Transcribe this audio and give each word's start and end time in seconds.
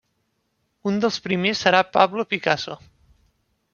Un 0.91 0.97
dels 1.03 1.21
primers 1.27 1.61
serà 1.67 1.81
Pablo 1.99 2.25
Picasso. 2.33 2.79